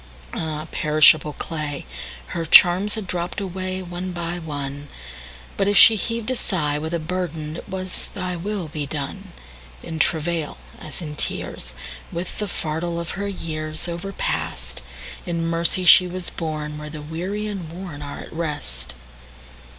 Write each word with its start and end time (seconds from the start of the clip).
Ah, 0.33 0.65
perishable 0.71 1.33
clay! 1.33 1.85
Her 2.29 2.43
charms 2.43 2.95
had 2.95 3.05
dropp'd 3.05 3.37
awayOne 3.37 4.15
by 4.15 4.39
one; 4.39 4.87
But 5.57 5.67
if 5.67 5.77
she 5.77 5.95
heav'd 5.95 6.31
a 6.31 6.33
sighWith 6.33 6.91
a 6.93 6.97
burden, 6.97 7.55
it 7.57 7.69
was, 7.69 8.09
"ThyWill 8.15 8.71
be 8.71 8.87
done."In 8.87 9.99
travail, 9.99 10.57
as 10.79 11.03
in 11.03 11.15
tears, 11.15 11.75
With 12.11 12.39
the 12.39 12.47
fardel 12.47 12.99
of 12.99 13.11
her 13.11 13.29
yearsOverpast, 13.31 14.81
In 15.27 15.45
mercy 15.45 15.85
she 15.85 16.07
was 16.07 16.31
borneWhere 16.31 16.91
the 16.91 17.03
weary 17.03 17.45
and 17.45 17.71
wornAre 17.71 18.23
at 18.23 18.33
rest. 18.33 18.95